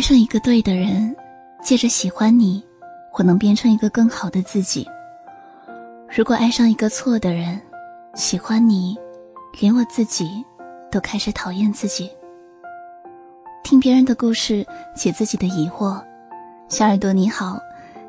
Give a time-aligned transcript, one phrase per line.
[0.00, 1.14] 爱上一个对的人，
[1.62, 2.64] 借着喜欢你，
[3.12, 4.88] 我能变成一个更好的自己。
[6.08, 7.60] 如果爱上一个错的人，
[8.14, 8.96] 喜欢你，
[9.60, 10.42] 连我自己
[10.90, 12.10] 都开始讨厌自己。
[13.62, 14.66] 听别人的故事，
[14.96, 16.02] 解自己的疑惑。
[16.66, 17.58] 小耳朵你好，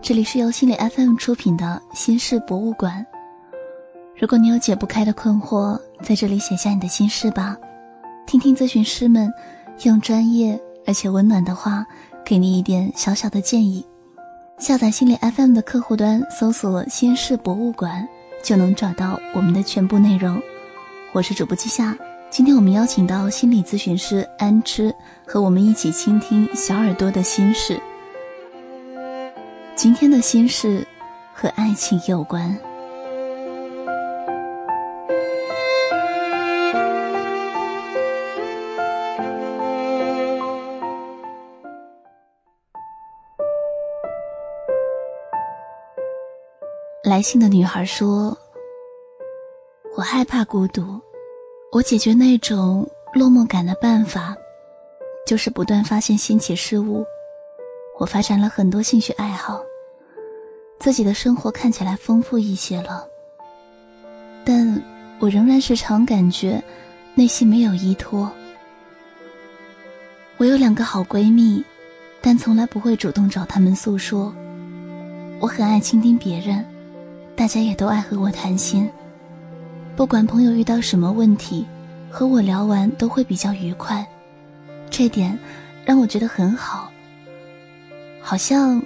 [0.00, 3.04] 这里是由心理 FM 出品的心事博物馆。
[4.16, 7.56] 如果你有解不开的困惑，在这里写下你的心事吧，
[8.28, 9.28] 听听咨询师们
[9.82, 11.86] 用专业而且温暖的话，
[12.24, 13.84] 给你一点小小的建议。
[14.58, 18.06] 下载心理 FM 的客户端，搜索“心事博物馆”，
[18.44, 20.40] 就能找到我们的全部内容。
[21.12, 21.96] 我是主播季夏，
[22.28, 24.94] 今天我们邀请到心理咨询师安之，
[25.26, 27.80] 和我们一起倾听小耳朵的心事。
[29.74, 30.86] 今天的心事
[31.32, 32.54] 和爱情有关。
[47.10, 48.38] 来信的女孩说
[49.98, 51.00] ：“我害怕孤独，
[51.72, 54.36] 我解决那种落寞感的办法，
[55.26, 57.04] 就是不断发现新奇事物。
[57.98, 59.60] 我发展了很多兴趣爱好，
[60.78, 63.04] 自己的生活看起来丰富一些了。
[64.44, 64.80] 但
[65.18, 66.62] 我仍然时常感觉
[67.16, 68.30] 内心没有依托。
[70.36, 71.64] 我有两个好闺蜜，
[72.22, 74.32] 但从来不会主动找她们诉说。
[75.40, 76.64] 我很爱倾听别人。”
[77.40, 78.86] 大家也都爱和我谈心，
[79.96, 81.64] 不管朋友遇到什么问题，
[82.10, 84.06] 和我聊完都会比较愉快，
[84.90, 85.38] 这点
[85.86, 86.92] 让我觉得很好。
[88.20, 88.82] 好像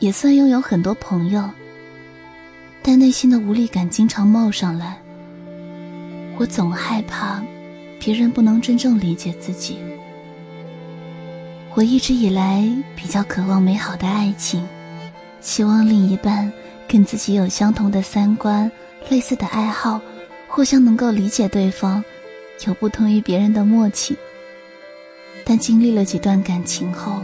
[0.00, 1.48] 也算拥有很多朋友，
[2.82, 4.98] 但内心的无力感经常冒上来。
[6.38, 7.40] 我总害怕
[8.00, 9.78] 别人不能真正理解自己。
[11.72, 14.66] 我一直以来比较渴望美好的爱情，
[15.40, 16.52] 希望另一半。
[16.88, 18.70] 跟自己有相同的三观、
[19.08, 20.00] 类似的爱好，
[20.48, 22.02] 互相能够理解对方，
[22.66, 24.16] 有不同于别人的默契。
[25.44, 27.22] 但经历了几段感情后，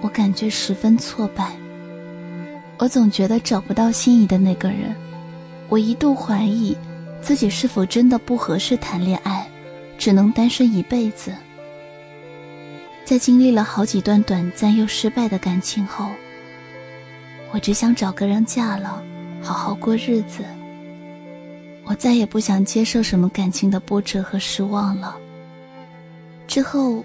[0.00, 1.52] 我感觉十分挫败。
[2.78, 4.94] 我总觉得找不到心仪的那个人，
[5.68, 6.76] 我一度怀疑
[7.20, 9.48] 自己是否真的不合适谈恋爱，
[9.98, 11.32] 只能单身一辈子。
[13.04, 16.10] 在经历了好几段短暂又失败的感情后，
[17.52, 19.02] 我只想找个人嫁了，
[19.42, 20.44] 好好过日子。
[21.84, 25.16] 我再也不想接受什么感情的波折和失望了。
[26.46, 27.02] 之后，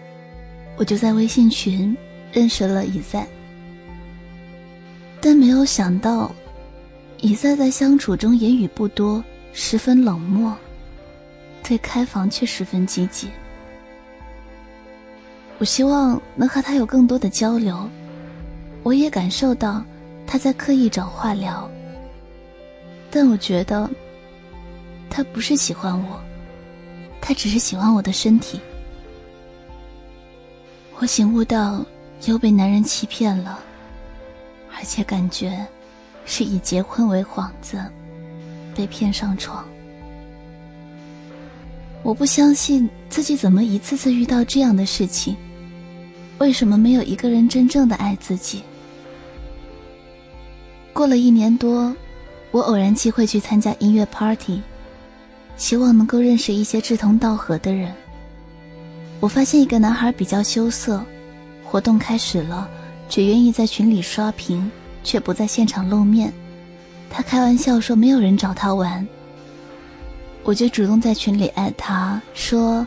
[0.75, 1.95] 我就在微信群
[2.33, 3.25] 认识了以在，
[5.21, 6.29] 但没有想到，
[7.21, 10.53] 以在在相处中言语不多，十分冷漠，
[11.63, 13.29] 对开房却十分积极。
[15.59, 17.89] 我希望能和他有更多的交流，
[18.83, 19.81] 我也感受到。
[20.25, 21.69] 他在刻意找话聊，
[23.11, 23.89] 但我觉得
[25.09, 26.19] 他不是喜欢我，
[27.21, 28.59] 他只是喜欢我的身体。
[30.99, 31.85] 我醒悟到
[32.25, 33.59] 又被男人欺骗了，
[34.75, 35.65] 而且感觉
[36.25, 37.83] 是以结婚为幌子
[38.75, 39.63] 被骗上床。
[42.01, 45.35] 我不相信自己怎么一次次遇到这样的事情，
[46.37, 48.63] 为什么没有一个人真正的爱自己？
[50.93, 51.93] 过了一年多，
[52.51, 54.61] 我偶然机会去参加音乐 party，
[55.57, 57.91] 希望能够认识一些志同道合的人。
[59.19, 61.03] 我发现一个男孩比较羞涩，
[61.63, 62.69] 活动开始了，
[63.09, 64.71] 只愿意在群里刷屏，
[65.03, 66.31] 却不在现场露面。
[67.09, 69.05] 他开玩笑说没有人找他玩，
[70.43, 72.85] 我就主动在群里艾他说：“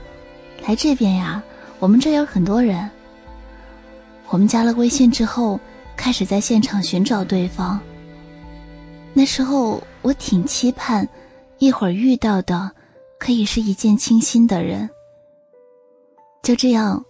[0.64, 1.42] 来这边呀，
[1.80, 2.88] 我们这有很多人。”
[4.30, 5.58] 我们加了微信之后，
[5.96, 7.80] 开始在现场寻找对方。
[9.18, 11.08] 那时候我挺期盼，
[11.56, 12.70] 一会儿遇到的
[13.18, 14.86] 可以是一见倾心的人。
[16.42, 17.02] 就这样，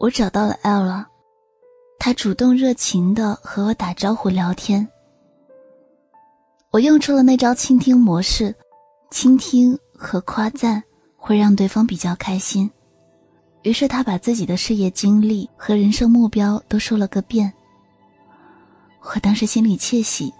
[0.00, 1.06] 我找到了 L 了，
[1.96, 4.86] 他主动热情的和我打招呼聊天。
[6.72, 8.52] 我用出了那招倾听模式，
[9.12, 10.82] 倾听和夸赞
[11.16, 12.68] 会让对方比较开心，
[13.62, 17.52] 于是他把自己的事业经历和人生目标都说了个遍。
[19.02, 20.34] 我当时心里窃喜。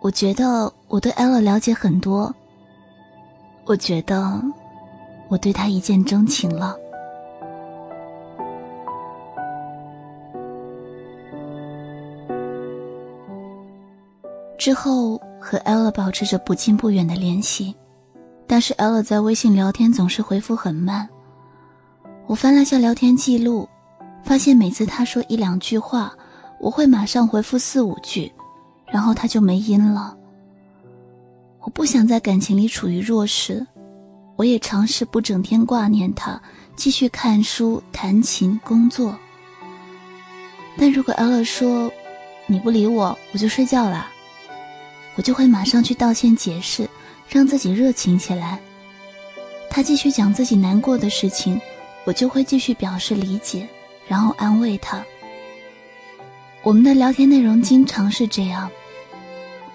[0.00, 2.34] 我觉得我对 Ella 了解很多。
[3.64, 4.40] 我觉得
[5.28, 6.76] 我对他一见钟情了。
[14.56, 17.74] 之后和 Ella 保持着不近不远的联系，
[18.46, 21.08] 但是 Ella 在微信聊天总是回复很慢。
[22.26, 23.68] 我翻了下聊天记录，
[24.22, 26.12] 发现每次他说一两句话，
[26.58, 28.32] 我会马上回复四五句，
[28.90, 30.16] 然后他就没音了。
[31.60, 33.66] 我不想在感情里处于弱势，
[34.36, 36.40] 我也尝试不整天挂念他，
[36.76, 39.16] 继续看书、弹琴、工作。
[40.78, 41.92] 但如果 L 说
[42.46, 44.06] 你不理我，我就睡觉了，
[45.16, 46.88] 我就会马上去道歉解释，
[47.28, 48.58] 让自己热情起来。
[49.68, 51.60] 他继续讲自己难过的事情，
[52.04, 53.68] 我就会继续表示理解，
[54.06, 55.04] 然后安慰他。
[56.62, 58.70] 我们的聊天内容经常是这样，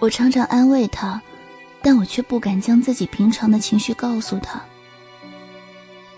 [0.03, 1.21] 我常常安慰他，
[1.81, 4.61] 但我却不敢将自己平常的情绪告诉他。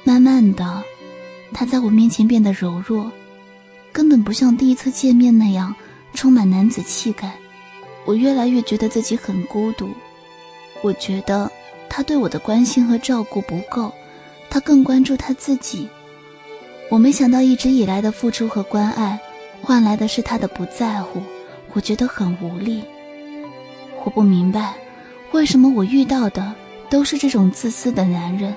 [0.03, 0.81] 慢慢的，
[1.53, 3.11] 他在我面前变得柔弱，
[3.91, 5.75] 根本不像第一次见面那样
[6.15, 7.31] 充满男子气概。
[8.05, 9.91] 我越来越觉得自己很孤独，
[10.81, 11.51] 我觉得。
[11.87, 13.93] 他对我的关心和照顾不够，
[14.49, 15.87] 他更关注他自己。
[16.89, 19.19] 我没想到一直以来的付出和关爱，
[19.61, 21.21] 换来的是他的不在乎。
[21.73, 22.83] 我觉得很无力。
[24.05, 24.75] 我不明白，
[25.33, 26.55] 为什么我遇到的
[26.89, 28.55] 都是这种自私的男人，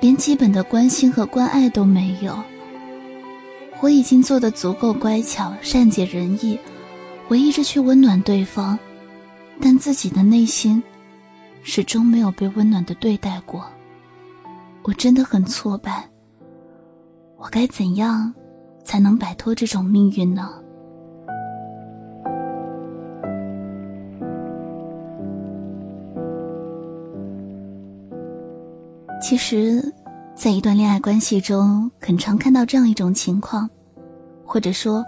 [0.00, 2.36] 连基本的关心和关爱都没有。
[3.80, 6.58] 我已经做的足够乖巧、善解人意，
[7.28, 8.76] 我一直去温暖对方，
[9.60, 10.82] 但自己的内心。
[11.62, 13.64] 始终没有被温暖的对待过，
[14.82, 16.08] 我真的很挫败。
[17.36, 18.32] 我该怎样
[18.84, 20.50] 才能摆脱这种命运呢？
[29.20, 29.92] 其实，
[30.34, 33.68] 在一段恋爱关系中，很常看到这样一种情况，
[34.44, 35.04] 或者说，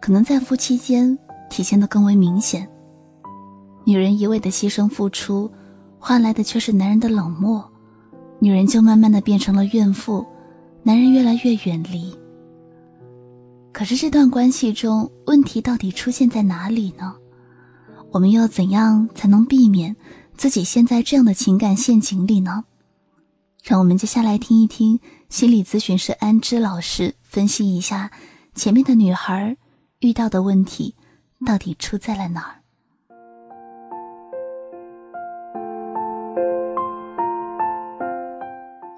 [0.00, 1.18] 可能在夫妻间
[1.50, 2.68] 体现的更为明显。
[3.84, 5.50] 女人一味的牺牲付出。
[6.00, 7.68] 换来的却是男人的冷漠，
[8.38, 10.24] 女人就慢慢的变成了怨妇，
[10.84, 12.16] 男人越来越远离。
[13.72, 17.16] 可是这段关系中问题到底出现在哪里呢？
[18.12, 19.96] 我们又要怎样才能避免
[20.36, 22.64] 自己陷在这样的情感陷阱里呢？
[23.68, 24.98] 让我们接下来听一听
[25.28, 28.10] 心理咨询师安之老师分析一下
[28.54, 29.54] 前面的女孩
[30.00, 30.94] 遇到的问题
[31.44, 32.54] 到底出在了哪儿。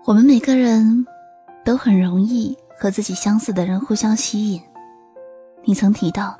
[0.04, 1.04] 我们每个人
[1.64, 4.62] 都很容易和自己相似的人互相吸引。
[5.64, 6.38] 你曾提到，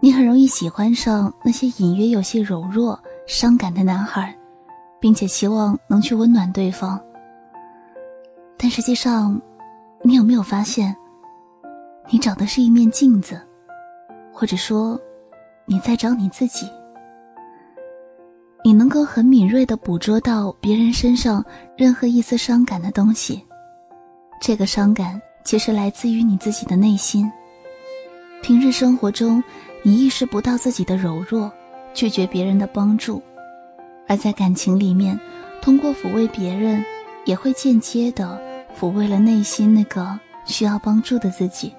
[0.00, 4.34] 你很容易喜欢上那些隐约有些柔弱、伤感的男孩，
[4.98, 6.98] 并且希望能去温暖对方。
[8.58, 9.40] 但实际上，
[10.02, 10.94] 你有没有发现，
[12.10, 13.40] 你找的是一面镜子，
[14.32, 15.00] 或者说，
[15.64, 16.68] 你在找你自己？
[18.64, 21.42] 你能够很敏锐的捕捉到别人身上
[21.76, 23.42] 任何一丝伤感的东西，
[24.40, 27.30] 这个伤感其实来自于你自己的内心。
[28.42, 29.42] 平日生活中，
[29.84, 31.50] 你意识不到自己的柔弱，
[31.94, 33.22] 拒绝别人的帮助，
[34.08, 35.18] 而在感情里面，
[35.62, 36.84] 通过抚慰别人，
[37.24, 38.40] 也会间接的
[38.78, 41.74] 抚慰了内心那个需要帮助的自己。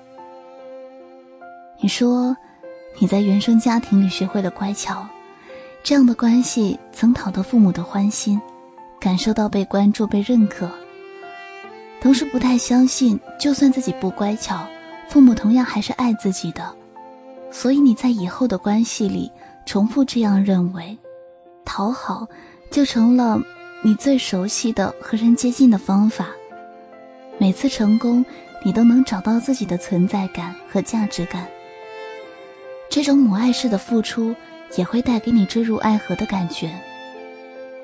[1.79, 2.35] 你说，
[2.97, 5.07] 你在原生家庭里学会了乖巧。
[5.81, 8.39] 这样的关系曾讨得父母的欢心，
[8.99, 10.69] 感受到被关注、被认可，
[12.01, 14.59] 同时不太相信，就算自己不乖巧，
[15.07, 16.69] 父母同样还是爱自己的。
[17.49, 19.31] 所以你在以后的关系里
[19.65, 20.97] 重复这样认为，
[21.63, 22.27] 讨好
[22.69, 23.41] 就成了
[23.81, 26.27] 你最熟悉的和人接近的方法。
[27.39, 28.23] 每次成功，
[28.63, 31.47] 你都能找到自己的存在感和价值感。
[32.87, 34.35] 这种母爱式的付出。
[34.75, 36.69] 也会带给你坠入爱河的感觉，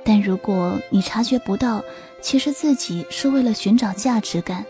[0.03, 1.83] 但如果你察觉不到，
[2.21, 4.63] 其实自己是为了寻找价值感，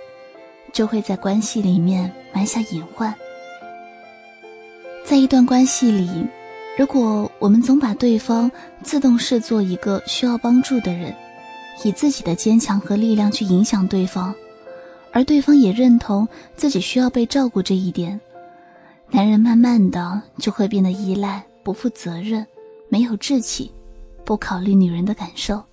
[0.72, 3.14] 就会在关系里面埋下隐患。
[5.04, 6.26] 在一段关系里，
[6.78, 8.50] 如果我们总把对方
[8.82, 11.14] 自动视作一个需要帮助的人，
[11.84, 14.34] 以自己的坚强和力量去影响对方，
[15.16, 18.20] 而对方也认同自己需要被照顾这一点，
[19.12, 21.42] 男人慢慢的就会变得依赖。
[21.64, 22.46] 不负责任，
[22.90, 23.72] 没有志气，
[24.26, 25.64] 不考虑女人的感受。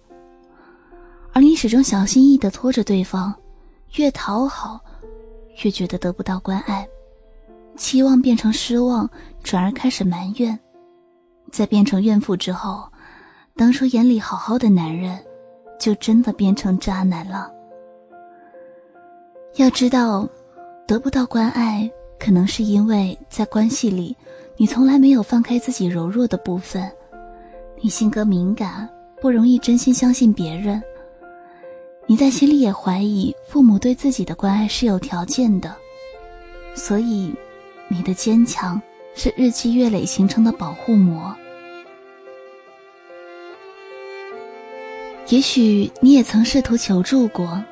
[1.33, 3.35] 而你始终小心翼翼的拖着对方，
[3.97, 4.81] 越讨好，
[5.65, 6.89] 越觉得得不到关爱，
[7.77, 9.11] 期望变成失望，
[9.43, 10.57] 转而开始埋怨，
[11.51, 12.85] 在变成怨妇之后，
[13.57, 15.23] 当初眼里好好的男人，
[15.81, 17.51] 就真的变成渣男了。
[19.57, 20.27] 要知道，
[20.87, 24.17] 得不到关爱，可能是因为在关系里。
[24.57, 26.91] 你从来没有放开自己柔弱的部分，
[27.81, 28.89] 你性格敏感，
[29.21, 30.83] 不容易真心相信别人。
[32.07, 35.75] 你在心里也怀疑父母对自己的关爱是有条件的，
[36.75, 37.35] 所以
[37.89, 38.81] 你的坚强
[39.15, 41.35] 是日积月累形成的保护膜。
[45.29, 47.63] 也许你也曾试图求助过，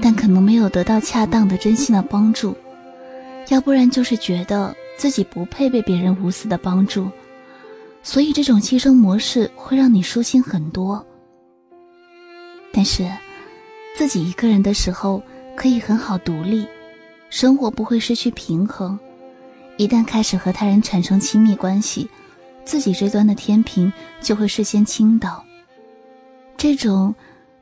[0.00, 2.56] 但可能没有得到恰当的、真心的帮助，
[3.48, 7.10] 要不然就是觉得自己不配被别人无私的帮助，
[8.02, 11.04] 所以这种牺牲模式会让你舒心很多。
[12.72, 13.10] 但是，
[13.96, 15.22] 自己一个人的时候
[15.56, 16.66] 可以很好独立，
[17.30, 18.98] 生活不会失去平衡。
[19.78, 22.08] 一旦开始和他人产生亲密关系，
[22.64, 25.42] 自己这端的天平就会事先倾倒。
[26.56, 27.14] 这种，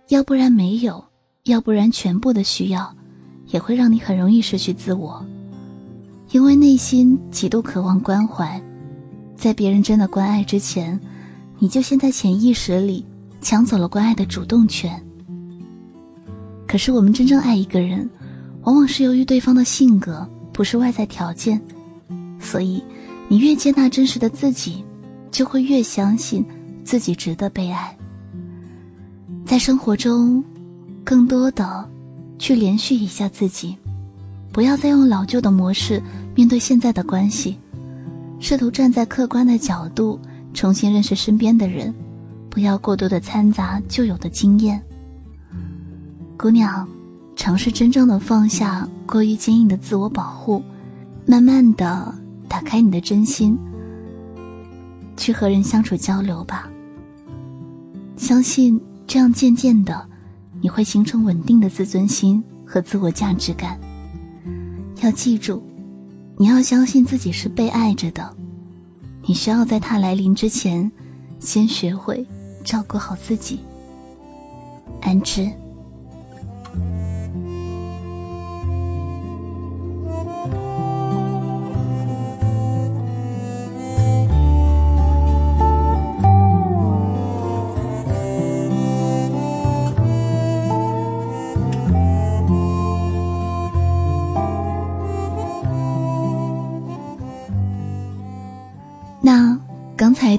[0.09, 1.03] 要不然没有，
[1.47, 2.93] 要不然全部的需要，
[3.47, 5.25] 也会让你很容易失去自我，
[6.33, 8.61] 因为内心极度渴望关怀，
[9.37, 11.01] 在别人真的关爱之前，
[11.61, 13.07] 你就先在潜意识里
[13.41, 15.01] 抢走了关爱的主动权。
[16.67, 18.11] 可是我们真正爱一个人，
[18.63, 21.63] 往往是由于对方的性格，不是外在条件，
[22.41, 22.83] 所以，
[23.29, 24.85] 你越接纳真实的自己，
[25.31, 26.45] 就会越相信
[26.83, 27.97] 自己值得被爱。
[29.45, 30.43] 在生活中，
[31.07, 31.89] 更多的
[32.37, 33.77] 去连续一下自己，
[34.51, 36.03] 不要再用老旧的模式
[36.35, 37.57] 面对现在的关系，
[38.41, 40.19] 试图站在客观的角度
[40.53, 41.95] 重新认识身边的人，
[42.51, 44.83] 不要过多的掺杂旧有的经验。
[46.37, 46.89] 姑娘，
[47.37, 50.61] 尝试真正的放下过于坚硬的自我保护，
[51.25, 52.13] 慢慢的
[52.49, 53.57] 打开你的真心，
[55.17, 56.69] 去和人相处交流吧。
[58.17, 58.81] 相信。
[59.09, 60.05] 这样渐渐的，
[60.61, 63.79] 你会形成稳定的自尊心和自我价值感。
[65.03, 65.63] 要记住，
[66.37, 68.37] 你要相信自己是被爱着的。
[69.23, 70.91] 你需要在它来临之前，
[71.39, 72.27] 先学会
[72.65, 73.61] 照顾好自己。
[75.03, 75.51] 安之。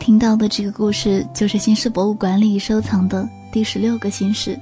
[0.08, 4.58] 听到的这个故事，就是新式博物馆里收藏的第十六个心事。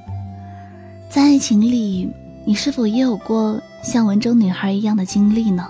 [1.07, 2.11] 在爱情里，
[2.43, 5.69] 你是否也有过像文中女孩一样的经历呢？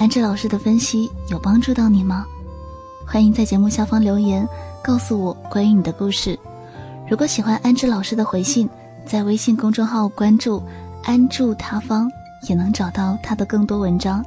[0.00, 2.26] 安志老师的分析有帮助到你吗？
[3.06, 4.44] 欢迎在节目下方留言，
[4.82, 6.36] 告诉我关于你的故事。
[7.08, 8.68] 如果喜欢安志老师的回信，
[9.06, 10.60] 在微信公众号关注
[11.06, 12.10] “安住他方”，
[12.50, 14.26] 也能找到他的更多文章。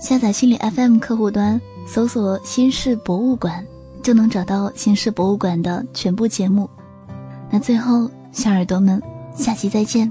[0.00, 1.60] 下载心理 FM 客户端。
[1.86, 3.64] 搜索“新式博物馆”，
[4.08, 6.66] 就能找到新式博物馆的全部节目。
[7.50, 9.02] 那最后，小耳朵们，
[9.34, 10.10] 下期再见。